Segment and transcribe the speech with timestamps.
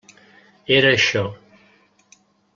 [0.77, 1.23] Era això.